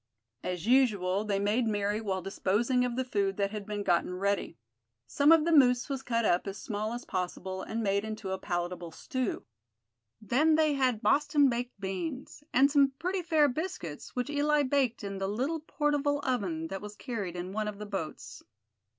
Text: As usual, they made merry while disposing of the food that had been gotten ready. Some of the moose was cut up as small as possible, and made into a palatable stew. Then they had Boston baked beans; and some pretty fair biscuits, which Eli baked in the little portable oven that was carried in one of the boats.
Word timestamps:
As 0.41 0.65
usual, 0.65 1.23
they 1.25 1.37
made 1.37 1.67
merry 1.67 2.01
while 2.01 2.23
disposing 2.23 2.83
of 2.83 2.95
the 2.95 3.05
food 3.05 3.37
that 3.37 3.51
had 3.51 3.67
been 3.67 3.83
gotten 3.83 4.15
ready. 4.17 4.57
Some 5.05 5.31
of 5.31 5.45
the 5.45 5.51
moose 5.51 5.89
was 5.89 6.01
cut 6.01 6.25
up 6.25 6.47
as 6.47 6.57
small 6.57 6.93
as 6.93 7.05
possible, 7.05 7.61
and 7.61 7.83
made 7.83 8.03
into 8.03 8.31
a 8.31 8.39
palatable 8.39 8.89
stew. 8.89 9.45
Then 10.19 10.55
they 10.55 10.73
had 10.73 11.03
Boston 11.03 11.49
baked 11.49 11.79
beans; 11.79 12.43
and 12.51 12.71
some 12.71 12.93
pretty 12.97 13.21
fair 13.21 13.47
biscuits, 13.47 14.15
which 14.15 14.31
Eli 14.31 14.63
baked 14.63 15.03
in 15.03 15.19
the 15.19 15.27
little 15.29 15.59
portable 15.59 16.19
oven 16.25 16.69
that 16.69 16.81
was 16.81 16.95
carried 16.95 17.35
in 17.35 17.53
one 17.53 17.67
of 17.67 17.77
the 17.77 17.85
boats. 17.85 18.41